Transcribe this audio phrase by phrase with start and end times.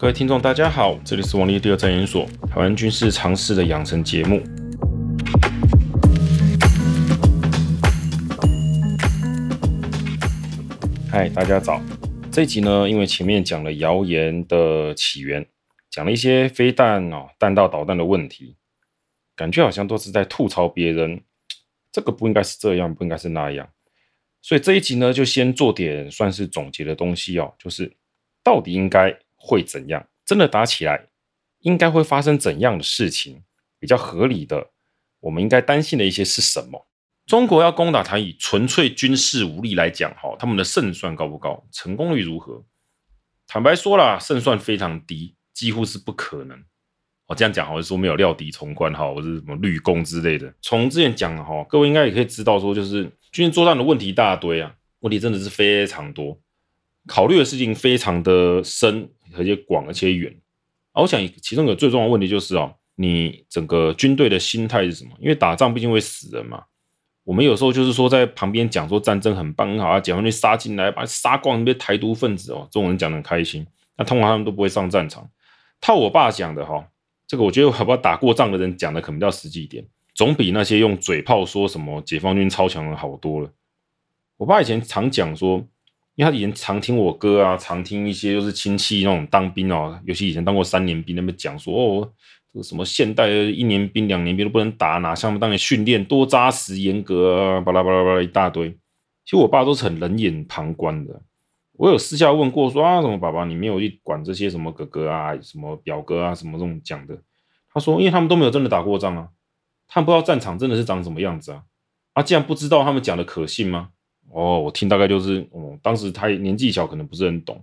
[0.00, 4.40] 各位听众，大家好，这里是王立第二战研所台湾军事常识的养成节目。
[11.10, 11.82] 嗨，大家早。
[12.30, 15.44] 这一集呢，因为前面讲了谣言的起源，
[15.90, 18.54] 讲了一些飞弹哦、弹道导弹的问题，
[19.34, 21.20] 感觉好像都是在吐槽别人，
[21.90, 23.68] 这个不应该是这样，不应该是那样。
[24.42, 27.92] 所以这一集呢，就先做点算是总结的东西哦，就是
[28.44, 29.18] 到底应该。
[29.38, 30.06] 会怎样？
[30.26, 31.06] 真的打起来，
[31.60, 33.42] 应该会发生怎样的事情？
[33.78, 34.70] 比较合理的，
[35.20, 36.86] 我们应该担心的一些是什么？
[37.26, 41.66] 中国要攻打台，以纯粹军事武力来讲，哈，他们的胜算高不高？
[41.70, 42.64] 成功率如何？
[43.46, 46.62] 坦白说啦，胜算非常低，几乎是不可能。
[47.26, 50.52] 我这样讲，好像说没有料敌从宽，哈，或者什么绿攻之类的。
[50.62, 56.40] 从之前讲的哈，各位应该也可以知道，说就是军事作战的问题一大堆啊，问题真的是非常多，
[57.08, 59.10] 考虑的事情非常的深。
[59.36, 60.34] 而且广而且远，
[60.92, 65.10] 啊，我想其中有最重要的问题就是哦，你整个军队的心态是什么？
[65.20, 66.64] 因为打仗毕竟会死人嘛。
[67.24, 73.66] 我们有时候就是说在旁边讲说战争很棒很好啊，解放军杀进来把杀光那些台独分子哦，这种人讲的很开心。
[73.98, 75.28] 那通常他们都不会上战场。
[75.78, 76.88] 套我爸讲的哈，
[77.26, 83.52] 这个我觉得好不好打过仗的人讲的可能比较实际一点，总比那些用嘴炮说什么解放军超强的好多了。
[84.38, 85.68] 我爸以前常讲说。
[86.18, 92.12] 因为他以前常听我哥啊，常听一些就是亲戚那种当兵哦，尤其以前当过三年兵，那边讲说哦，
[92.52, 98.68] 这个什么现代一年兵、两年兵都不能打，哪像当年训练多扎实、严格啊，巴拉巴拉巴拉一大堆。
[99.24, 101.22] 其实我爸都是很冷眼旁观的。
[101.74, 107.16] 我有私下问过说啊，什么爸爸你没有去管这些什么哥哥啊、什么表哥啊、什么这种讲的？
[107.72, 109.28] 他说，因为他们都没有真的打过仗啊，
[109.86, 111.62] 他们不知道战场真的是长什么样子啊。
[112.14, 113.90] 啊，既然不知道，他们讲的可信吗？
[114.32, 117.62] 哦，我听大概就是，哦，当时他年纪小，可能不是很懂。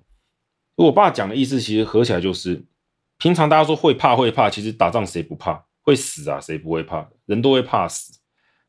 [0.76, 2.64] 我爸讲的意思，其实合起来就是，
[3.18, 5.64] 平常大家说会怕会怕，其实打仗谁不怕？
[5.82, 7.08] 会死啊，谁不会怕？
[7.28, 8.14] 人都会怕死。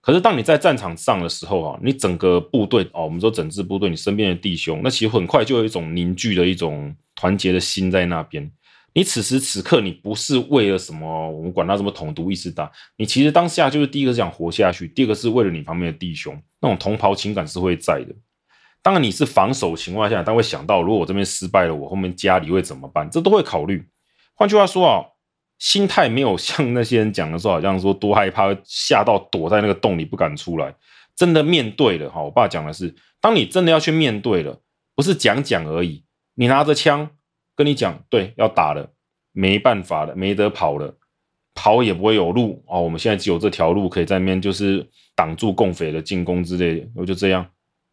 [0.01, 8.49] 可是当你在战场上的时候啊，你整个部队哦，我们说整支部队，你身边的弟兄，那其实很快就有一种凝聚的一种团结的心在那边。
[8.95, 18.15] 你此时此刻，你不是为了什么，我们管他什么统独意识打，你其实当下就是第一个是想活下去，第二个是为了你旁边的弟兄，那种同袍情感是会在的。
[18.83, 23.87] 当然你是防守情况下，他会想到如果我这边失败了，我后面家里会怎么办，这都会考虑。
[24.35, 25.05] 换句话说啊，
[25.59, 30.75] 心态没有像那些人讲的时候，好像说多害怕，吓到躲在那个洞里不敢出来。
[31.15, 34.61] 真的面对了哈，我爸讲的是，当你真的要去面对了，
[34.95, 37.11] 不是讲讲而已，你拿着枪。
[37.57, 38.93] 跟你讲，对，要打了，
[39.33, 40.95] 没办法了，没得跑了，
[41.57, 42.81] 跑也不会有路哦。
[42.81, 46.89] 我们现在只有这条路可以在那边，就是挡住共匪的进攻之类的。
[46.95, 47.45] 我就这样，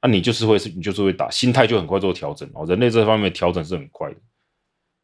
[0.02, 2.66] 那、你就是会，你就是会打，心态就很快做调整哦。
[2.68, 4.18] 人类这方面调整是很快的。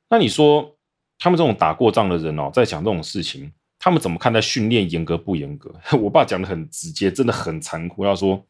[0.09, 0.77] 那你说，
[1.17, 5.73] 他们这种打过仗的人哦，在讲这种事情，他们怎么看待训练严格不严格？
[5.97, 8.03] 我爸讲的很直接，真的很残酷。
[8.03, 8.45] 要说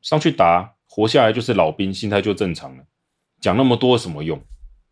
[0.00, 2.84] 上去打，活下来就是老兵，心态就正常了。
[3.40, 4.42] 讲那么多什么用？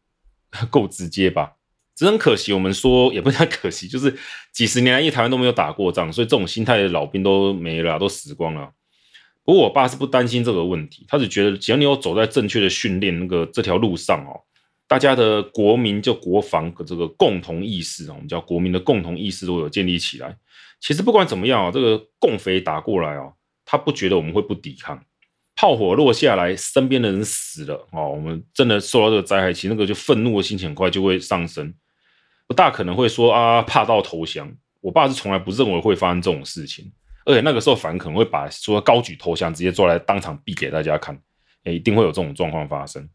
[0.70, 1.56] 够直接吧？
[1.94, 4.16] 只很可惜，我们说也不太可惜， 就是
[4.52, 8.70] 几十年来，因为台湾都没有打过仗，所以这种心态的老兵都没了，都死光了。
[9.44, 14.40] 不过我爸是不担心这个问题，他只觉得只要你有走在正确的训练那个这条路上哦，
[14.86, 20.36] 大家的国民就国防的这个共同意识，我们叫国民的共同意识都有建立起来。
[20.78, 23.34] 其实不管怎么样啊，这个共匪打过来哦，
[23.64, 25.02] 他不觉得我们会不抵抗。
[25.60, 31.74] 炮火落下来，身边的人死了哦，我们真的受到这个灾害，其实那个就愤怒的心情很快就会上升，
[32.46, 34.50] 不大可能会说啊怕到投降。
[34.80, 36.90] 我爸是从来不认为会发生这种事情，
[37.26, 41.20] 而且那个时候反而可能会把说高举投降直接抓来当场毙给大家看，
[41.64, 43.06] 诶，一定会有这种状况发生。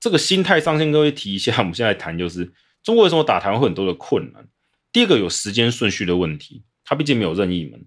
[0.00, 4.44] 这个心态上先各位提一下，我们现在谈就是中国为什么打台湾会很多的困难。
[4.90, 7.86] 第一个有时间顺序的问题，它毕竟没有任意门。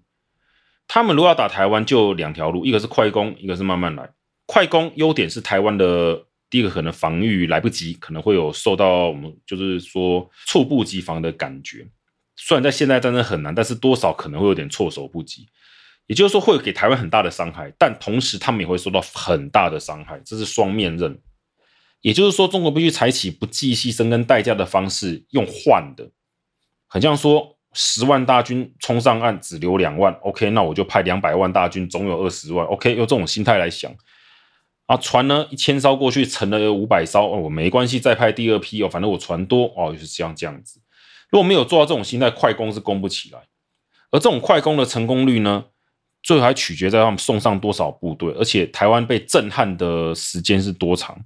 [0.88, 4.10] 他们如果要打台湾，就两条路，一个是快攻，一个是慢慢来。
[4.46, 11.86] 快攻优点是台湾的第一个可能防御来不及，可能会有受到我们就是说猝不及防的感觉。
[12.34, 15.46] 虽然在现代战争很难，但是多少可能会有点措手不及。
[16.06, 21.20] 也就是说会给台湾很大的伤害，但同时他们也会受到很大的伤害，这是双面刃。
[22.00, 26.10] 也就是说，中国必须采取不计牺牲跟代价的方式，用换的，
[26.88, 27.57] 很像说。
[27.74, 30.12] 十万大军冲上岸，只留两万。
[30.22, 32.66] OK，那我就派两百万大军，总有二十万。
[32.66, 33.94] OK，用这种心态来想
[34.86, 40.80] 啊，船呢一千艘过去，沉了五百艘，哦我、没关系，再派第二批哦，反正我船多哦，就是这样这样子。
[41.30, 43.40] 如果没有做到这种心态，快攻是攻不起来。
[44.10, 45.66] 而这种快攻的成功率呢，
[46.22, 51.22] 最后还取决在他们送上多少部队，而且台湾被震撼的时间是多长。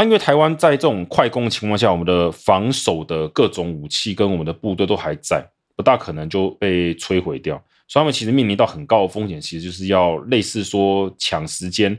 [0.00, 7.62] 啊，因为台湾在这种快攻的情况下，我们的防守的各种武器跟我们的部队都还在，不大可能就被摧毁掉。
[7.86, 11.98] 所以他们其实面临到很高的风险，其实就是要类似说抢时间，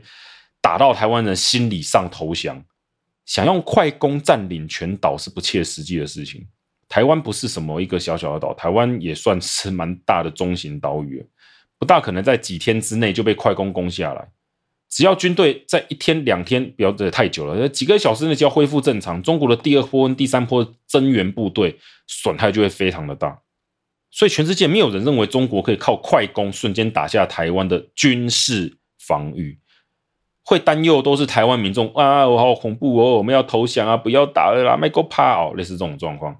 [0.60, 2.60] 打到台湾人心理上投降，
[3.24, 6.44] 想用快攻占领全岛是不切实际的事情。
[6.88, 11.24] 台湾不是什么一个小小的岛，台湾也算是蛮大的中型岛屿，
[11.78, 14.28] 不大可能在几天之内就被快攻攻下来。
[14.92, 23.40] 只要军队在一天两天，不要太久了，几个小时内就要恢复正常，中国的第二波跟第三波增援部队损害就会非常的大。
[24.10, 29.58] 所以，全世界没有人认为中国可以靠快攻瞬间打下台湾的军事防御。
[30.44, 36.36] 会担忧都是台湾民众啊，我好恐怖哦，我们要投降啊，不要打了啦，麦克怕哦，类似这种状况。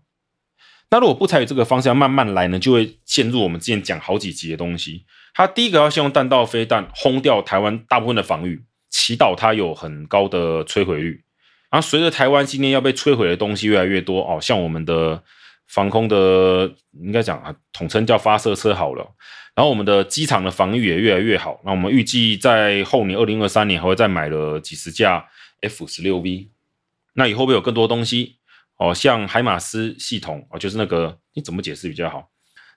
[0.90, 5.06] 那如果不采取这个方向，慢慢来呢，就会陷入我们之前讲好几集的东西。
[5.34, 11.24] 它第一个要先用弹道飞弹轰掉台湾大部分的防御，祈祷它有很高的摧毁率。
[11.70, 15.22] 然后随着台湾今天要被摧毁的东西越来越多哦，像我们的。
[15.68, 16.70] 防空的
[17.00, 19.10] 应该讲啊，统称叫发射车好了。
[19.54, 21.62] 然后我们的机场的防御也越来越好。
[21.64, 25.26] 那我们预计在后年二零二三年还会再买了几十架
[25.62, 26.50] F 十六 V。
[27.14, 28.36] 那以后会有更多东西
[28.76, 32.28] 哦，像海马斯系统哦，就是那个你怎么解释比较好？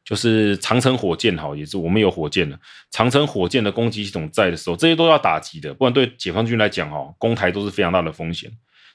[0.05, 2.57] 就是长城火箭哈，也是我们有火箭的
[2.91, 8.51] 长城火箭的攻击系统在的时候，这些都要打击的，不然对解放军来讲哈，攻台都是非常大的风险。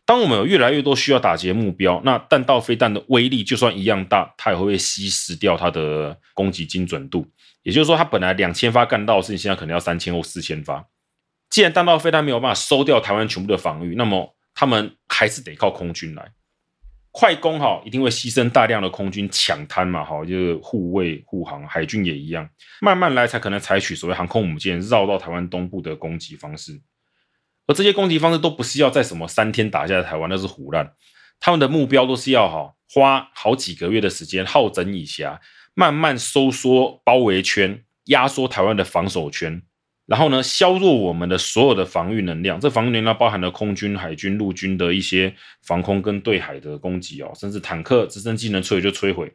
[0.07, 7.27] 当我们有越来越多需要打击的目标，那弹道飞弹的威力就算一样大，它也会被稀释掉它的攻击精准度。
[7.63, 10.85] 也就是说，它本来两千发干到的事情，现在可能要三千或四千发。
[11.51, 16.31] 既然弹道飞弹没有办法收掉台湾全部的防御，那么他们还是得靠空军来
[17.13, 22.49] 快攻哈，一定会牺牲大量的空军抢滩嘛，哈，就是护卫护航，海军也一样，
[22.81, 26.81] 慢慢来才可能采取所谓航空母舰绕到台湾东部的攻击方式。
[27.67, 30.93] 而这些攻击方式都不是要在什么三天打下台湾，那是胡烂。
[31.41, 35.39] 他们的目标都是要哈花好几个月的时间，好整以暇，
[35.75, 39.63] 慢慢收缩包围圈，压缩台湾的防守圈，
[40.11, 42.59] 然后呢，削弱我们的所有的防御能量。
[42.59, 49.33] 这防御能量包含了空军、海军、陆军的一些防空跟对海的攻击哦，甚至坦克、直升机能摧毁就摧毁，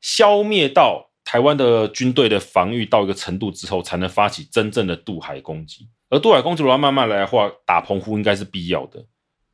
[0.00, 5.88] 消灭到台湾的军队的防御到一个程度之后，才能发起真正的渡海攻击。
[6.08, 9.06] 而渡海攻击如果要慢慢来的话，打澎湖应该是必要的。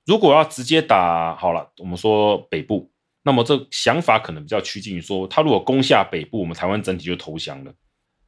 [0.06, 2.90] 如果要直接打好了，我们说北部，
[3.24, 7.74] 那么这想法可能比较趋近于说，他如果攻下北部，我们台湾整体就投降了。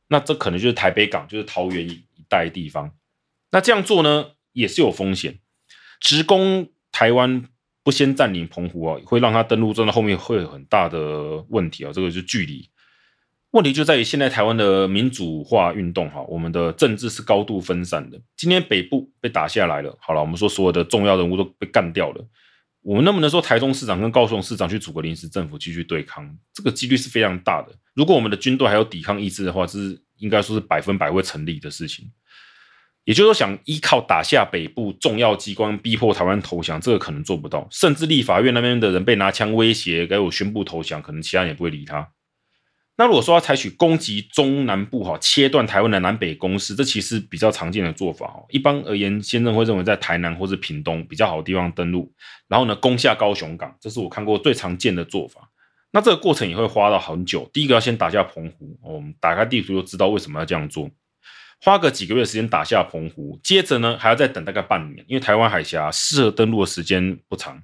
[0.08, 2.92] 那这可能就是台北港，就是桃园一带地方。
[3.50, 5.38] 那这样做呢，也是有风险。
[6.00, 7.44] 直攻台湾
[7.82, 11.92] 不先占领澎湖啊，会让他登陆，真的后面会有很大的问题啊。
[11.92, 12.68] 这个是距离。
[13.52, 18.20] 问题就在于现在台湾的民主化运动，哈，我们的政治是高度分散的。
[18.36, 22.22] 今天北部被打下来了，好了，我们说所有的重要人物都被干掉了，
[22.82, 26.30] 我们能不能说台中市长跟高雄市长去组个临时政府继续对抗？
[26.52, 27.74] 这个几率是非常大的。
[27.94, 32.12] 如果我们的军队还有抵抗意志的话，是应该说是百分百会成立的事情。
[33.08, 37.66] 也就是说，想依靠打下北部重要机关，逼迫台湾投降，这个可能做不到。
[37.70, 42.06] 甚至立法院那边的人被拿枪威胁，给我宣布投降，可能其他人也不会理他。
[42.98, 48.44] 那如果说要采取攻击中南部哈，切断台湾的南北攻势，这其实比较常见的做法哦。
[48.50, 52.12] 一般而言，先生会认为在台南或是屏东比较好的地方登陆，
[52.46, 55.48] 然后呢攻下高雄港，这是我看过最常见的做法。
[55.92, 57.48] 那这个过程也会花到很久。
[57.54, 60.90] 第一个要先打下澎湖，我们打开地图就知道为什么要这样做。
[61.60, 67.62] 花个几个月时间打下澎湖，接着呢还要再等大概半年，因为台湾海峡适合登陆的时间不长，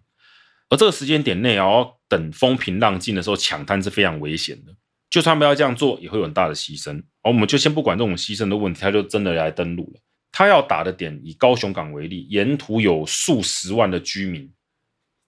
[0.68, 4.74] 而这个时间点内要等风平浪静的时候抢滩是非常危险的。
[5.10, 7.00] 就算不要这样做，也会有很大的牺牲。
[7.22, 10.00] 而我们就先不管这种牺牲的问题，他就真的来登陆了。
[10.32, 14.52] 他要打的点，以高雄港为例，沿途有数十万的居民，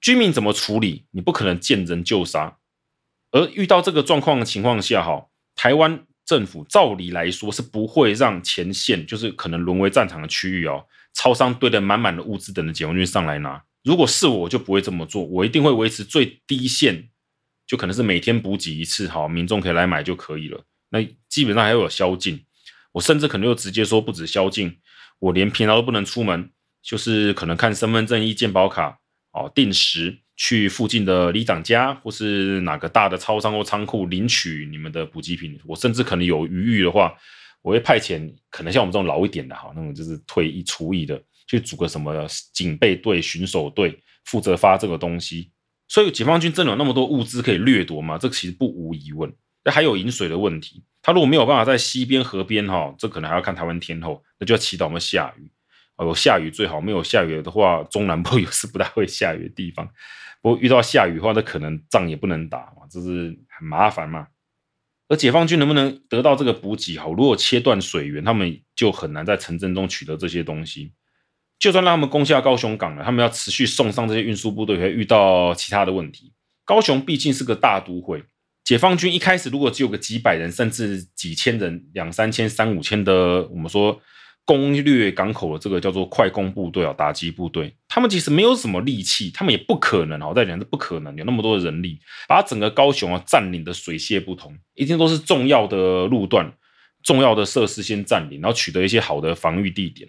[0.00, 1.06] 居民怎么处理？
[1.12, 2.58] 你不可能见人就杀。
[3.30, 13.62] 而遇到这个状况的情况下，哈，台湾政府照理来说是不会让前线，就是可能沦为战场的区域哦，超商堆得满满的物资等着解放军上来拿。
[13.84, 17.08] 如果是我，就不会这么做，我一定会维持最低线。
[17.66, 20.64] 就可能是每天补给一次，好，民众可以来买就可以了。
[20.90, 22.44] 那基本上还有宵禁，
[22.92, 24.78] 我甚至可能就直接说不止宵禁，
[25.18, 29.00] 我连平常都不能出门，就是可能看身份证、一健保卡，
[29.32, 35.58] 哦，定时去附近的里长家或是哪个大的超商或仓库领取你们的补给品。
[35.64, 37.14] 我甚至可能有余裕的话，
[37.62, 45.50] 我会派遣可能像我们这种老一点的哈，那种就是退役厨役的，去组个什么警备队、巡守队，负责发这个东西。
[45.88, 48.18] 所以解放军真的有那么多物资可以掠夺吗？
[48.18, 49.32] 这其实不无疑问。
[49.64, 55.50] 那还有饮水的问题，他如果没有办法在溪边、河边哈，这可能还要看台湾天候，那就要祈祷我们下雨。
[55.98, 59.88] 有下雨最好，没有下雨的话，中南部 也是不大会下雨的地方。
[60.46, 64.28] 不过遇到下雨的话，那可能仗也不能打嘛，这是很麻烦嘛。
[65.08, 66.96] 而解放军能不能得到这个补给？
[66.96, 70.92] 好，如果切断水源，他们就很难在城镇中取得这些东西。
[71.58, 76.32] 就算让他们攻下高雄港了，他们要持续送上这些运输部队，会遇到其他的问题。
[76.64, 78.22] 高雄毕竟是个大都会，
[78.62, 84.00] 解放军一开始如果只有个几百人，甚至几千人，两三千、三五千的，我们说。
[84.46, 91.98] 攻略港口的这个叫做快攻部队啊，打击部队，他们其实没有什么力气，他们也不可能啊，我在讲是不可能有那么多的人力
[92.28, 96.50] 把整个高雄啊占领的水泄不通，一定都是重要的路段、
[97.02, 100.08] 重要的设施先占领，然后取得一些好的防御地点。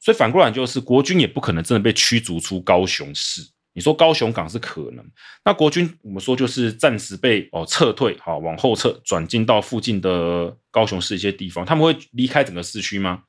[0.00, 3.40] 所以反过来就是，国军也不可能真的被驱逐出高雄市。
[3.72, 5.04] 你说高雄港是可能，
[5.44, 13.22] 那国军我们说就是暂时被哦撤退，好往后撤，转进到附近的高雄市一些地方，他们会离开整个市区吗？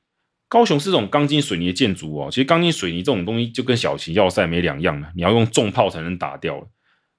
[0.48, 6.66] 高雄是这种钢筋水泥的建筑哦，其实钢筋水泥这种东西就跟小型要塞没两样了，你要用重炮才能打掉。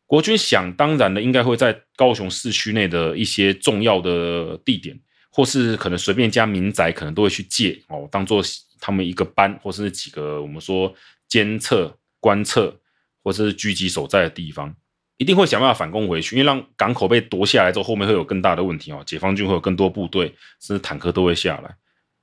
[0.08, 5.00] 国军想当然的，应该会在高雄市区内的一些重要的地点，
[5.32, 8.42] 或是可能随便一家民宅，可能都会去借哦，当做
[8.80, 10.92] 他们一个班，或是几个我们说
[11.28, 12.76] 监测、观测，
[13.24, 14.76] 或是狙击所在的地方，
[15.18, 21.76] 一定会想办法反攻回去，因为让港口被夺下来之后，后面会有更大的问题哦，解放军会有更多部队，甚至坦克都会下来。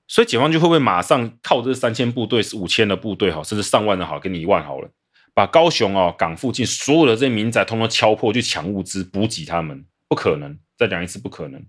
[0.09, 4.89] 所以解放军会不会马上靠这三千部队、五千的部队哈，甚至上万的好，给你一万好了，
[5.35, 9.85] 把高雄哦港附近所有的这些民宅通通敲破，去抢物资补给他们？
[10.09, 10.57] 不可能！
[10.79, 11.61] 再讲一次，不可能！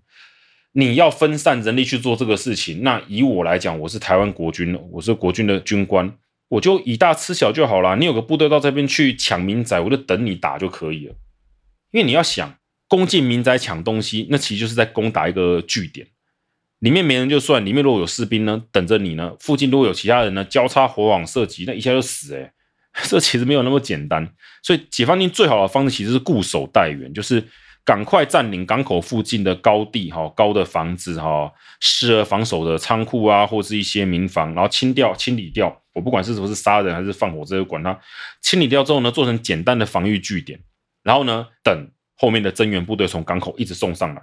[0.72, 6.16] 你要分散人力去做这个事情，那以我来讲，我是台湾国军，我是国军的军官，
[6.48, 7.96] 我就以大吃小就好了。
[7.96, 11.14] 你有个部队到这边去抢民宅，我就等你打就可以了。
[11.90, 12.54] 因为你要想
[12.86, 16.06] 攻进民宅抢东西，那其实就是在攻打一个据点。
[16.80, 22.52] 里面没人就算，里面如果有士兵呢，等着你呢，附近如果有其他人呢，交叉火网射击，那一下就死诶、欸、
[23.08, 24.28] 这其实没有那么简单。
[24.62, 27.42] 所以解放军最好的方式其实是固守待援，就是
[27.84, 35.82] 赶快占领港口附近的高地哈，高的房子哈，适合防守的仓库啊，或是一些民房，然后清掉、清理掉。
[35.94, 37.98] 我不管是不是杀人还是放火，这个管他。
[38.40, 40.60] 清理掉之后呢，做成简单的防御据点，
[41.02, 44.22] 然后呢，等后面的增援部队从港口一直送上来。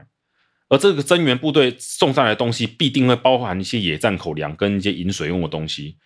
[0.68, 5.98] 而这个增援部队送上来的东西，必定会包含一些野战口粮跟一些饮水用的东西，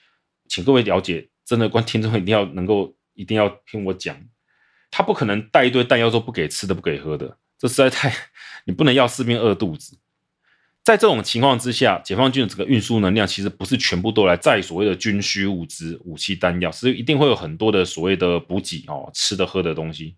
[0.47, 4.17] 请各位了解，真的观听众一定要能够一定要听我讲，
[4.91, 8.13] 他不可能带一堆弹药说不给吃的不给喝的，这实在太
[8.65, 9.97] 你不能要士兵饿肚子。
[10.83, 20.15] 在这种情况之下，解放军的整个运输能量其实不是全部都来载所谓的军需物资、武器弹药，是一定会有很多的所谓的补给哦，吃的喝的东西。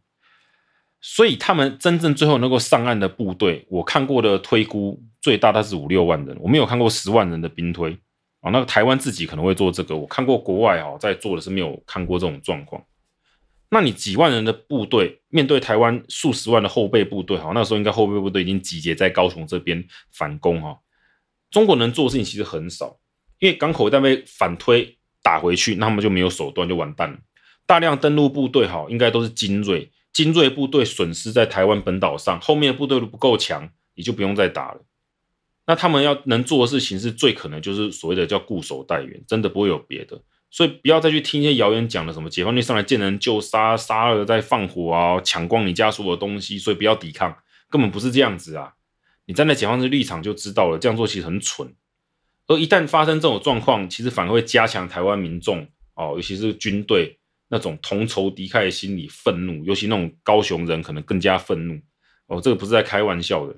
[1.01, 7.97] 所以他们真正最后能够上岸的部队，我看过的推估最大的是五六万人，我没有看过十万人的兵推
[8.41, 8.51] 啊。
[8.51, 12.83] 那个台湾自己可能会做这个，我看过国外啊在做的是没有看过这种状况。
[13.71, 20.77] 那你几万人的部队面对台湾数十万的后备部队，哈，那时候应该后备部队已经集结在高雄这边反攻哈。
[21.49, 22.99] 中国能做的事情其实很少，
[23.39, 27.17] 因为港口一旦被反推打回去，那他们就没有手段，就完蛋了。
[27.65, 29.89] 大量登陆部队好，应该都是精锐。
[30.13, 34.81] 精锐部队损失在台湾本岛上，后面的部队都不够强，你就不用再打了。
[35.67, 40.21] 那他们要能做的事情是最可能就是所谓的叫固守待援，真的不会有别的。
[40.49, 47.33] 所以不要再去听一些谣言讲的什么解放军上来见人就杀，杀了再放火啊，抢光你家所有的东西，所以不要抵抗，
[47.69, 48.73] 根本不是这样子啊！
[49.27, 51.73] 你站在解放军立场就知道了，这样做其实很蠢。
[52.47, 57.17] 而一旦发生这种状况，其实反而会加强台湾民众哦，尤其是军队。
[57.51, 61.77] 那种同仇敌忾的心理，愤怒，尤其那种高雄人可能更加愤怒
[62.27, 62.39] 哦。
[62.39, 63.53] 这个不是在开玩笑的。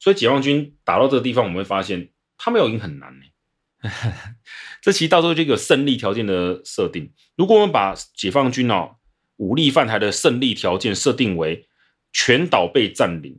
[0.00, 2.08] 所以解放军打到这个地方，我们会发现
[2.38, 3.24] 他没有赢很难呢。
[4.80, 7.12] 这其实到时候就有胜利条件的设定。
[7.36, 8.96] 如果我们把解放军哦
[9.36, 11.68] 武力犯台的胜利条件设定为
[12.12, 13.38] 全岛被占领，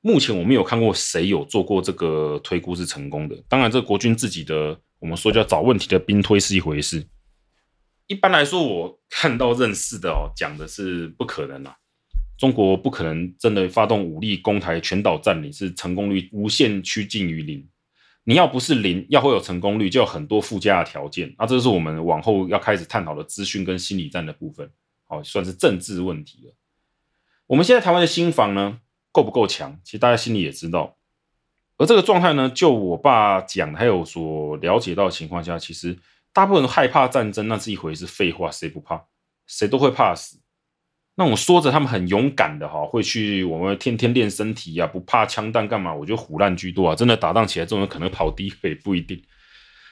[0.00, 3.36] 目前我们有看过谁有做过这个推估是成功的。
[3.48, 7.04] 当然，这国军自己的我们说叫找问题的兵推是一回事。
[8.08, 11.76] 一般来说，我看到认识的哦，讲的是不可能啊。
[12.38, 17.68] 中国不可能真的发动武力攻台、全岛占领，是成功率无限趋近于零。
[18.24, 21.34] 你要不是零，要会有成功率，就有很多附加的条件。
[21.38, 24.70] 那这是我们往后要开始探讨的资讯跟心理战的部分，
[25.08, 26.54] 哦，算是政治问题了。
[27.46, 28.80] 我们现在台湾的心防呢，
[29.12, 29.78] 够不够强？
[29.84, 30.96] 其实大家心里也知道。
[31.76, 35.98] 而这个状态呢，就我爸讲，还有所了解到的情况下，其实。
[36.32, 38.06] 大部分人害怕战争，那是一回事。
[38.06, 39.06] 废话，谁不怕？
[39.46, 40.40] 谁都会怕死。
[41.16, 45.92] 那我说着他们很勇敢的哈，会去我们天天练身体呀，不怕枪弹干嘛？
[45.92, 46.94] 我觉得虎烂居多啊！
[46.94, 49.20] 真的打仗起来，这种人可能跑第一个也不一定。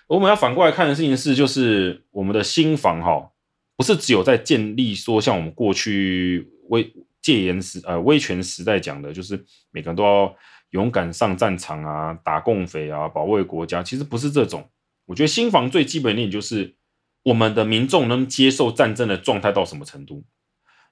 [0.07, 3.33] 我们要反过来看的事情是，就是我们的心防哈，
[3.77, 6.89] 不是只有在建立说像我们过去威
[7.21, 10.33] 戒严时呃威权时代讲的，就是每个人都要
[10.71, 13.83] 勇敢上战场啊，打共匪啊，保卫国家。
[13.83, 14.65] 其实不是这种。
[15.07, 16.77] 我觉得新房最基本的一点就是，
[17.25, 20.25] 我们的民众能接受战争的状态到什么程度？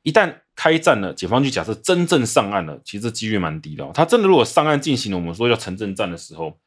[0.02, 3.90] 一旦开战了，解放军假设真正上岸了，其实这几率蛮低的哦。
[3.94, 6.58] 他真的如果上岸进行了我们说叫城镇战的时候。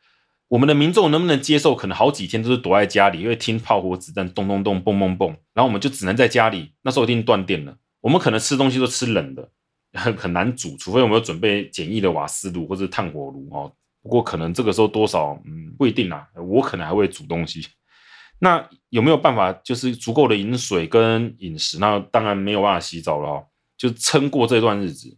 [0.49, 1.75] 我们的民众能不能接受？
[1.75, 6.71] 可能好几天都是躲在家里，因为听炮火、子弹咚咚咚、嘣嘣嘣，然后我们就只能在家里。
[6.83, 9.49] 那时候一定断电了，我们可能吃东西都吃冷的，
[9.91, 13.73] 很 很难煮，除非我们有准备简易的瓦斯炉或者炭火炉哦。
[14.07, 17.67] 不过可能这个时候多少嗯不一定啦，我可能还会煮东西。
[18.39, 21.77] 那有没有办法就是足够的饮水跟饮食？
[21.79, 25.17] 那当然没有办法洗澡了哦，就撑过这段日子。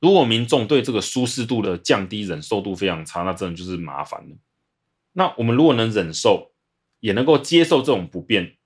[0.00, 4.36] 如果民众对这个舒适度的降低忍受度非常差，那真的就是麻烦了。
[5.12, 6.50] 那我们如果能忍受，
[6.98, 8.56] 也能够接受这种不便，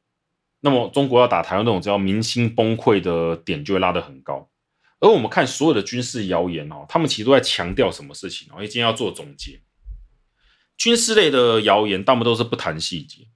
[0.60, 4.48] 那么中国要打台湾这种叫民心崩溃的点就会拉得很高。
[5.02, 8.54] 而我们看所有的军事谣言哦，他们其实都在强调什么事情哦？
[8.54, 9.60] 因为今天要做总结，
[10.78, 13.26] 军事类的谣言大部分都是不谈细节，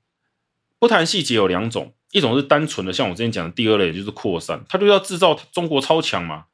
[0.79, 6.45] 不谈细节有两种，一种是单纯的，像我之前讲的第二类，就是扩散，他就要制造中国超强嘛，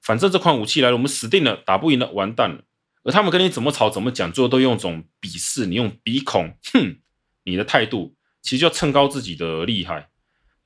[0.00, 2.62] 反正这款武器来了，我们死定了，打不赢了，完蛋了。
[3.02, 7.00] 而他们跟你怎么吵怎么讲，最后都用种鄙视你，用鼻孔，哼，
[7.42, 10.08] 你的态度，其实就要蹭高自己的厉害。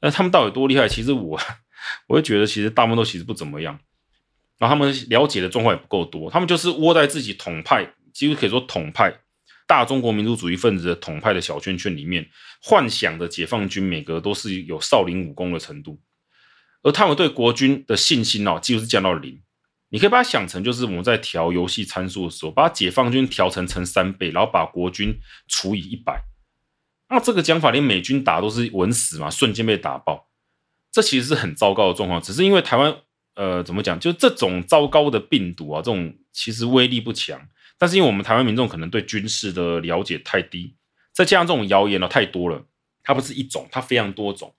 [0.03, 0.87] 那他们到底多厉害？
[0.87, 1.41] 其实我，
[2.09, 3.81] 我会觉得其实大部分都其实不怎么样。
[4.58, 9.12] 然后他们了解的状况也不够多，他们就是窝在自己统派，几乎可以说统派
[9.66, 12.28] 大中国民族主义分子的统派的小圈圈里面，
[12.62, 16.00] 幻想的解放军每个都是有少林武功的程度，
[16.82, 19.40] 而他们对国军的信心哦，几乎是降到零。
[19.88, 26.25] 你可以把它想成，就是我们在调游戏参数的时候，把解放军调成乘三倍，然后把国军除以一百。
[27.08, 30.28] 那这个讲法连美军打都是稳死嘛，瞬间被打爆。
[30.90, 32.20] 这其实是很糟糕的状况。
[32.20, 32.96] 只是因为台湾，
[33.37, 34.00] 呃，怎么讲？
[34.00, 37.41] 就这种糟糕的病毒啊，这种其实威力不强。
[37.78, 40.75] 但是因为我们台湾民众可能对军事的了解太低，
[41.13, 42.65] 再加上这种谣言呢太多了，
[43.04, 44.54] 它不是一种，它非常多种。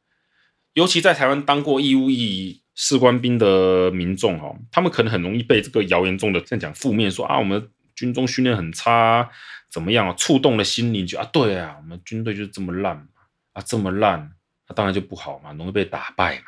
[0.73, 2.61] 尤其在台湾当过义务役。
[2.79, 9.27] 士官兵的民众哈，他们可能很容易被这个谣言中的这样讲负面说啊，我们军中训练很差，
[9.67, 10.13] 怎么样啊？
[10.13, 13.07] 触动了心灵，就啊，对啊，我们军队就这么烂
[13.53, 14.31] 啊，这么烂，
[14.69, 16.45] 那当然就不好嘛，容易被打败嘛。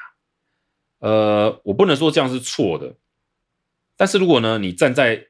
[1.00, 2.96] 呃，我不能说这样是错的，
[3.98, 5.28] 但是如果呢，你站在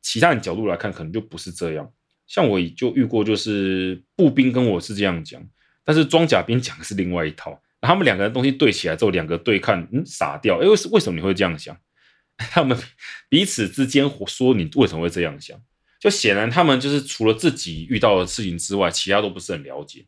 [0.00, 1.92] 其他人角度来看，可能就不是这样。
[2.26, 5.40] 像我就遇过，就是步兵跟我是这样讲，
[5.84, 7.60] 但是装甲兵 讲的是另外一套。
[7.80, 10.56] 他们两个人东西对起来之后，两个对看，嗯，傻掉。
[10.60, 11.76] 哎，为为什么你会这样想？
[12.38, 12.76] 他们
[13.28, 15.60] 彼此之间说你为什么会这样想？
[16.00, 20.06] 就显然他们就是除了自己遇到的事情之外，其他都不是很了解。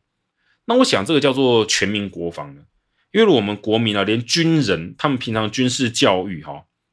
[0.64, 2.62] 那我想这个叫做全民国防呢？
[3.14, 6.52] 因为我们国民啊，连军人他们平常军事教育哈，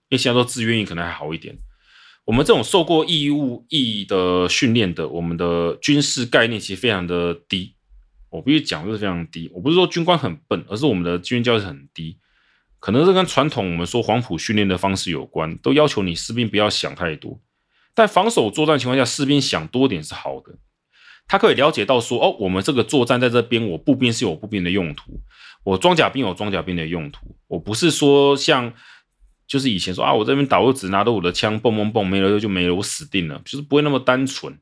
[0.10, 1.58] 因为现在都自愿役可能还好一点。
[2.26, 7.74] 我们这种受过义务役的训练的，我们的军事概念其实非常的低。
[8.30, 9.50] 我必须讲，就是非常低。
[9.52, 12.20] 我不是说军官很笨，而是我们的军教是很低，
[12.80, 17.42] 可能是跟传统我们说黄埔训练的方式有关，都要求你士兵不要想太多。
[17.96, 20.56] 但防守作战情况下，士兵想多点是好的。
[21.32, 25.18] 他可以了解到说，哦，我们这个作战在这边，我步兵是有步兵的用途，
[25.64, 27.34] 我装甲兵有装甲兵的用途。
[27.48, 28.74] 我不是说像
[29.48, 34.60] 就是以前说啊，我这边打我只拿着我的枪，蹦蹦蹦，没了就没了，我死定了，就是不会那么单纯。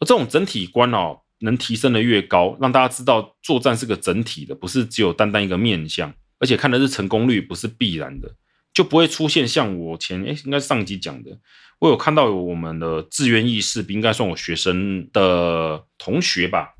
[0.00, 1.20] 这种整体观哦。
[1.44, 8.32] 能提升的越高，让大家知道作战是个整体的，不是只有单单一个面向，而且看的是成功率，不是必然的，
[8.72, 11.38] 就不会出现像我前诶应该是上集讲的，
[11.78, 16.74] 我有看到有我们的志愿役士兵，应该算我学生的同学吧，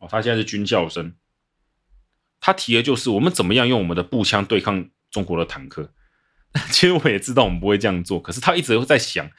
[0.00, 1.14] 哦，他现在是军校生，
[2.40, 5.92] 他提的就是我们怎么样用我们的步枪对抗中国的坦克，
[6.70, 9.30] 其实我也知道我们不会这样做，可是他一直会在想，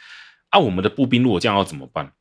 [0.49, 2.13] 啊，我们的步兵如果这样要怎么办？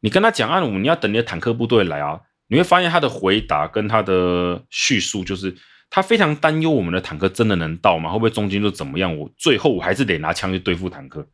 [0.00, 5.56] 你跟他讲啊，你要等你的坦克部队来啊，你会发现他的回答跟他的叙述，就是
[5.94, 8.10] 他非常担忧我们的坦克真的能到吗？
[8.10, 9.14] 会不会中间就怎么样？
[9.14, 11.28] 我最后我还是得拿枪去对付坦克，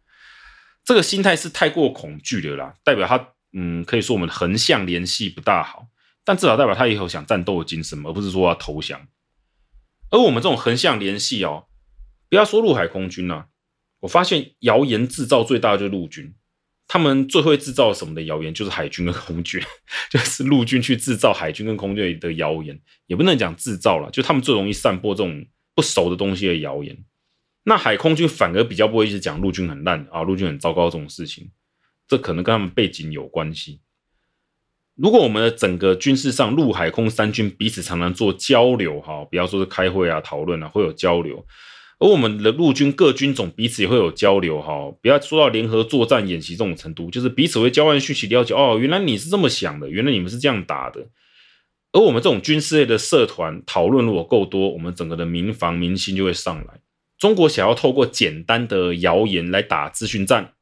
[0.85, 5.87] 这个心态是太过恐惧的啦，代表他嗯，可以说我们横向联系不大好，
[6.25, 9.07] 但至少代表他也有想战斗的精神，而不是说要投降。
[10.11, 11.67] 而我们这种横向联系哦，
[12.29, 13.47] 不要说陆海空军啊，
[14.01, 16.35] 我发现谣言制造最大的就是陆军。
[16.89, 19.63] 他们最会制造什么的谣言，就是海军跟空军，
[20.11, 27.05] 就是陆军去制造海军跟空军的谣言，也不能讲制造了，就他们最容易散播这种不熟的东西的谣言。
[27.65, 31.51] 那海空军反而比较不会一直讲陆军很烂啊，陆军很糟糕这种事情，
[32.09, 33.83] 这可能跟他们背景有关系。
[34.95, 41.47] 如果我们的整个军事上陆海空三军彼此常常做交流，哈，比方说是开会啊、讨论啊，会有交流。
[41.99, 51.09] 而我们的陆军各军种彼此也会有交流，哈，不要说到联合作战演习这种程度，就是彼此会交换讯息，了解哦，原来你是这么想的，原来你们是这样打的。
[51.91, 56.81] 而我们这种军事类的社团讨论如果够多，我们整个的民防民心就会上来。
[57.19, 60.53] 中国想要透过简单的谣言来打资讯战，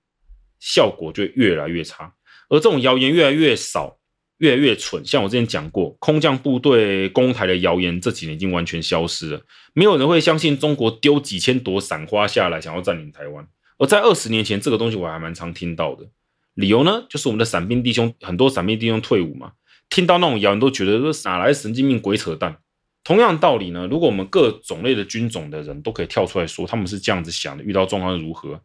[0.58, 2.14] 效果就越来越差。
[2.48, 3.98] 而这种谣言越来越少，
[4.38, 5.04] 越来越蠢。
[5.04, 9.40] 像我之前讲过，空降部队攻台的谣言，这几年已经完全消失了。
[9.72, 13.46] 没有人会相信中国丢几千朵伞花下来，想要占领台湾。
[13.78, 16.06] 而在二十年前，这个东西我还蛮常听到的。
[16.54, 19.52] 理由呢，就是我们的伞兵弟兄，很多伞兵弟兄退伍嘛，
[19.90, 22.56] 听到那种谣言都觉得说哪来神经病鬼扯淡。
[23.04, 28.60] 同样道理呢，如果我们各种类的军种的人都可以跳出来说他们是这样子想的，遇到状况如何，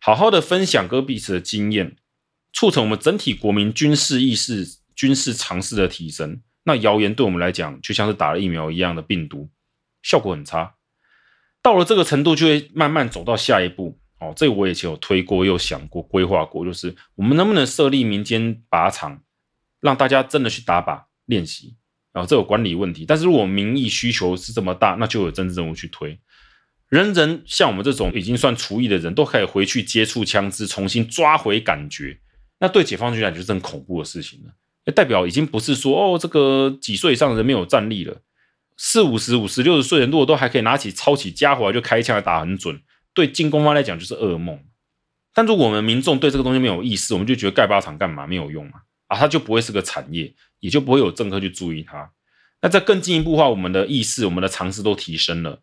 [0.00, 1.96] 好好的分享各彼此的经验，
[2.52, 4.64] 促成我们整体国民军事意识、
[5.00, 6.42] 军事常识的提升。
[6.64, 9.48] 那谣言对我们来讲，就像是打了疫苗一样的病毒。
[10.02, 10.74] 效果很差，
[11.62, 14.34] 到了这个程度就会慢慢走到下一步哦。
[14.36, 19.22] 这个我以前有推过，又想过，规划过，就是我们能不能设立民间靶场，
[19.80, 21.76] 让大家真的去打靶练习
[22.12, 22.26] 啊？
[22.26, 26.18] 这有管理问题，但是如果民意需求是这么大，那就有政治任务去推。
[26.90, 32.18] 人人像我们这种已经算厨艺的人都可以回去接触枪支，重新抓回感觉，
[32.58, 34.52] 那对解放军来讲就是很恐怖的事情了。
[34.90, 38.18] 代表已经不是说哦，这个几岁以上的人没有战力了。
[38.76, 42.80] 四五十、五十、六十岁人，如果都还可以拿起、抄起家伙就开枪打很准，
[43.12, 44.58] 对进攻方来讲就是噩梦。
[45.34, 48.80] 但如果我们民众对这个东西没有意识，我们就觉得盖靶场干嘛没有用嘛？
[49.08, 52.10] 啊，它就不会是个产业，也就不会有政客去注意它。
[52.62, 55.60] 那再更进一步的话，我们的意识、我们的常识都提升了。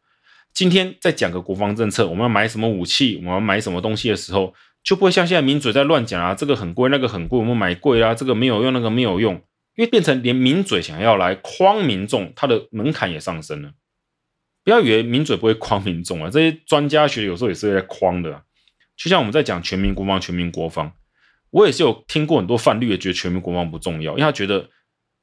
[0.54, 4.54] 今天再讲个国防政策，我们要买什么武器，我们要买什么东西的时候，
[4.88, 9.34] 就不会像现在名嘴在乱讲啊，这个很贵，那个很贵，我们买贵啊，这个没有用，那个没有用。
[9.76, 13.73] 因为变成连名嘴想要来诓民众，他的门槛也上升了。
[14.63, 18.43] 不要以为名嘴不会诓民众啊，这些专家学有时候也是在诓的。
[18.95, 20.93] 就像我们在讲全民国防，全民国防，
[21.50, 24.69] 我也是有听过很多泛绿的，觉得全民国防不重要，因为他觉得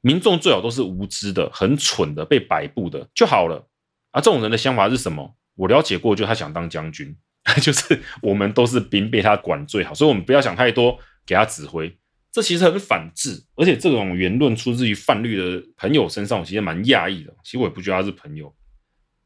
[0.01, 3.67] 民众最好都是无知的、很蠢的、被摆布的就好了。
[4.11, 5.35] 啊，这种人的想法是什么？
[5.55, 7.17] 我了解过，就他想当将军，
[7.61, 11.95] 就是我们都是兵，被他管最好，所以我们不要想太多，给他指挥。
[12.31, 17.33] 这其实很反智，而且这种言论出自于泛绿的朋友身上，我其实蛮讶异的。
[17.43, 18.53] 其实我也不觉得他是朋友。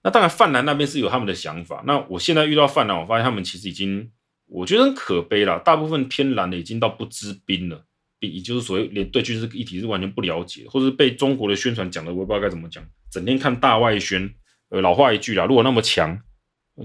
[0.04, 1.84] 那当然，泛蓝那边是有他们的想法。
[1.88, 4.12] 那我现在遇到泛蓝，我发现他们其实已经，
[4.46, 5.58] 我觉得很可悲了。
[5.60, 7.84] 大部分偏蓝的已经到不知兵了，
[8.20, 12.86] 也就是所谓连对军事议题是完全不了解，或者被中国的宣传讲的，我也不知道该怎么讲。
[13.12, 14.30] 整天看大外宣，
[14.70, 16.22] 呃，老话一句啦，如果那么强，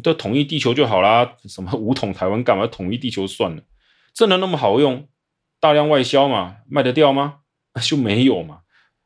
[0.02, 1.36] 都统一地球就好啦。
[1.44, 2.66] 什么五统台湾干嘛？
[2.66, 3.62] 统一地球算了，
[4.12, 5.06] 真的那么好用？
[5.60, 7.36] 大量外销嘛，卖得掉吗？
[7.82, 8.60] 就没有嘛。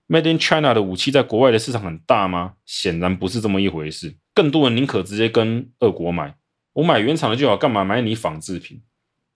[0.08, 2.54] Made in China 的武器在国外的市场很大吗？
[2.64, 4.16] 显然不是这么一回事。
[4.34, 6.34] 更多人宁可直接跟俄国买，
[6.72, 8.80] 我买原厂的就好，干嘛买你仿制品？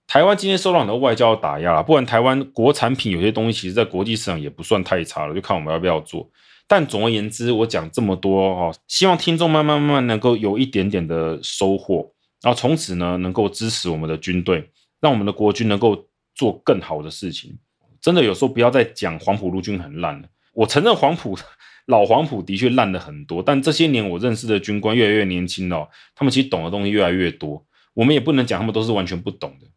[0.07, 6.29] 台湾今天受到很多外交打压，不然台湾国产品有些东西其实在国际市场也不算太差了，就看我们要不要做。
[6.67, 16.07] 但总而言之，我讲这么多哦，希望听众慢慢慢慢能够有一点点的收获，然后从此呢能够支持我们的军队，让我们的国军能够。
[16.35, 17.59] 做更好的事情，
[18.01, 20.27] 真的有时候不要再讲黄埔陆军很烂了。
[20.55, 21.37] 我承认黄埔
[21.85, 27.63] 老黄埔的确烂了很多，但这些年我认识的军官越来越年轻了，他们其实懂的东西越来越多。
[27.93, 29.67] 我们也不能讲他们都是完全不懂的，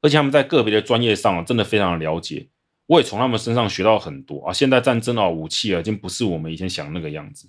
[0.00, 2.48] 而且他们在个别的专业上真的非常了解。
[2.86, 4.52] 我也从他们身上学到很多啊。
[4.52, 7.48] 现在战争啊，武器啊，已经不是我们以前想那个样子。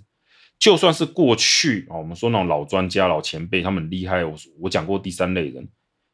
[0.60, 4.26] 就算是过去啊，我们说那种老专家、老前辈，他们厉害。
[4.26, 5.68] 我我讲过第三类人。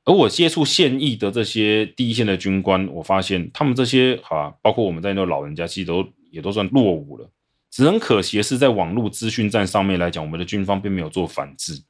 [0.06, 7.30] 而我接触现役的这些第一线的军官，我发现他们这些哈，包括我们在那老人家，其实都也都算落伍了。
[7.72, 11.82] 只很可惜是，在网络资讯战上面来讲，我们的军方并没有做反制，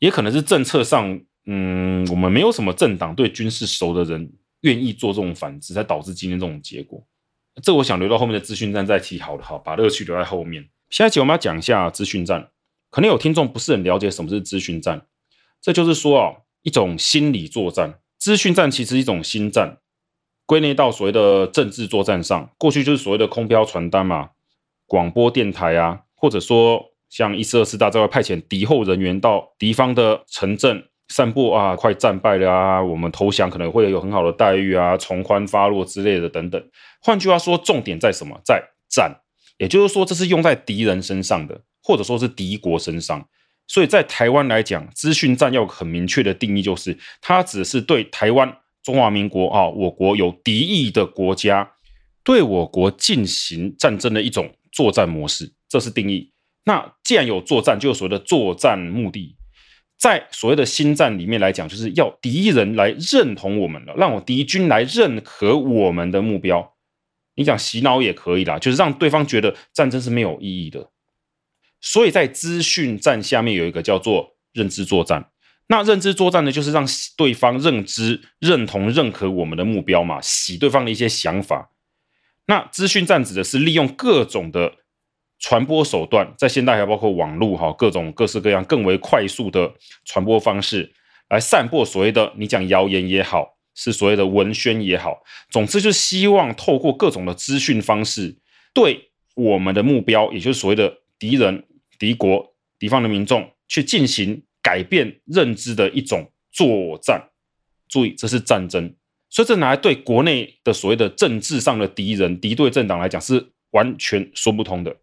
[0.00, 4.28] 也可能是政策上，嗯，我们没有什么政党对军事熟的人
[4.62, 7.06] 愿意做这种反制，才导致今天这种结果。
[7.62, 10.68] 这我想留到后面的资讯站再提好了，好，把乐趣留在后面。
[10.90, 12.50] 下一集我们要讲一下资讯战，
[12.90, 15.06] 可能有听众不是很了解什么是资讯战，
[15.60, 16.36] 这就是说啊。
[16.64, 19.78] 一种心理作战，资讯战其实是一种心战，
[20.46, 22.48] 归类到所谓的政治作战上。
[22.56, 24.30] 过去就是所谓的空飘传单嘛，
[24.86, 36.70] 广播电台啊，或者说像一四二四大队会派遣敌后人员到敌方的城镇散布啊，快战败了啊，我们投降可能会有很好的待遇啊，从宽发落之类的等等。
[37.02, 38.40] 换句话说，重点在什么？
[38.42, 39.14] 在战，
[39.58, 43.28] 也就是说，这是用在敌人身上的，或者说是敌国身上。
[43.68, 51.72] 所以在台湾来讲，资讯战要很明确的定义，就是它只是对台湾中华民国啊，我国有敌意的国家
[52.24, 56.32] 对我国进行战争的一种作战模式，这是定义。
[56.64, 59.36] 那既然有作战，就有所谓的作战目的。
[60.02, 66.74] 在所谓的心战里面来讲，就是要敌人来认同我们了，让我敌军来认可我们的目标。
[67.36, 70.90] 你讲洗脑也可以啦，就是让对方觉得战争是没有意义的。
[71.80, 75.30] 所以在资讯战下面有一个叫做认知作战。
[75.68, 76.84] 那认知作战呢，就是让
[77.16, 81.70] 对方认知、认同、认可我们的目标嘛，洗对方的一些想法。
[82.46, 84.81] 那资讯战指的是利用各种的。
[85.42, 89.70] 传播手段在现代还包括网络哈，各种各式各样更为快速的
[90.04, 90.90] 传播方式，
[91.28, 98.38] 来散播所谓的你讲谣言也好，是所谓的文宣也好，总之就是希望透过各种的资讯方式，
[98.72, 101.64] 对我们的目标，也就是所谓的敌人、
[101.98, 107.30] 敌国、敌方的民众，去进行改变认知的一种作战。
[107.88, 108.94] 注意，这是战争，
[109.28, 114.96] 所以这拿来对国内的所谓的政治上的敌人、敌对政党来讲，是完全说不通的。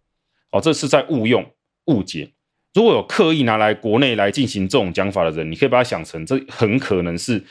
[0.52, 1.46] 哦，这是在误用、
[1.86, 2.32] 误解。
[2.74, 7.44] 如果有刻意拿来国内来进行这种讲法的人，你可以把它想成，这很可能是，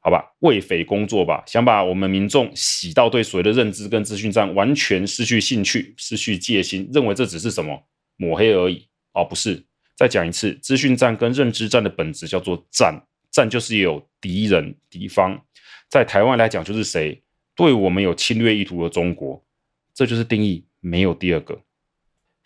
[0.00, 7.80] 好吧，为匪工作吧，想把我们民众洗到对所谓的认知跟资讯战完全失去兴趣、失去戒心，认为这只是什么
[8.16, 8.86] 抹黑而已。
[9.12, 9.64] 哦，不是。
[9.94, 15.40] 再讲一次，资讯战跟认知战的本质叫做战，战就是有敌人、敌方。
[15.88, 17.22] 在台湾来讲，就是谁
[17.54, 19.42] 对我们有侵略意图的中国，
[19.94, 21.58] 这就是定义，没有第二个。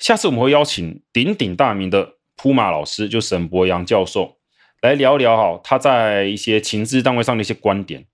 [0.00, 4.38] 下次我们会邀请鼎鼎大名的铺马老师，就沈博洋教授
[4.80, 8.06] 来聊聊哈，他在一些情资单位上的一些观点。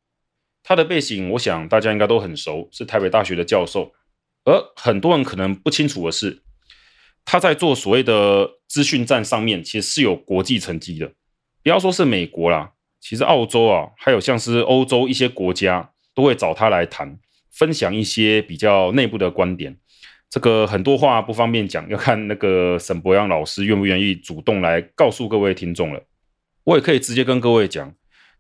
[0.64, 3.92] 他的背景，我想大家应该都很熟，是台北大学的教授。
[4.44, 6.42] 而很多人可能不清楚的是，
[7.24, 11.12] 他在做所谓的资讯战上面，其实是有国际成绩的。
[11.62, 17.16] 不要说是美国啦，其实澳洲啊，还有像是欧洲一些国家，都会找他来谈，
[17.52, 19.78] 分享一些比较内部的观点。
[20.36, 26.02] 这个很多话不方便讲，要看那个沈博洋老师愿不愿意主动来告诉各位听众了。
[26.64, 27.90] 我也可以直接跟各位讲，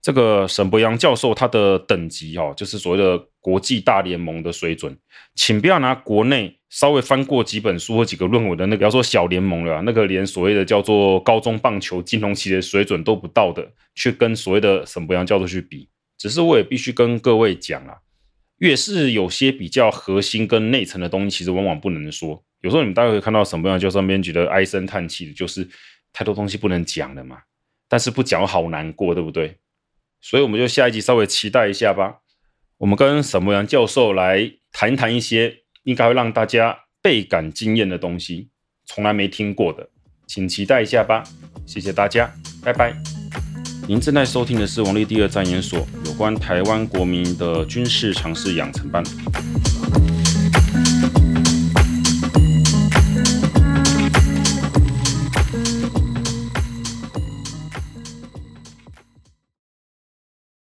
[0.02, 4.94] 这个沈博洋教授他的等级哈，就是所谓的国际大联盟的水准，
[5.36, 15.88] 请不要拿国内稍微翻过几本书或几个论文的那个，要说小联盟了，那个连所谓的叫做高中棒球金融期的水准都不到的，去跟所谓的沈博洋教授去比。
[16.18, 17.96] 只是我也必须跟各位讲啊。
[18.58, 22.42] 越是有些比较核心跟内层的东西，其实往往不能说。
[22.62, 25.68] 有时候你们大概会看到什么样，就上边觉得唉声叹气的，就是
[26.12, 27.38] 太多东西不能讲了嘛。
[27.88, 29.58] 但是不讲好难过，对不对？
[30.20, 32.16] 所以我们就下一集稍微期待一下吧。
[32.78, 38.48] 我们跟沈伯洋教授来谈谈一些应该会让大家倍感惊艳的东西，
[38.86, 39.88] 从来没听过的，
[40.26, 41.22] 请期待一下吧。
[41.66, 42.96] 谢谢大家，拜拜。
[43.86, 45.86] 您正在收听的是王力第二战研所
[46.16, 49.04] 关台湾国民的军事常识养成班。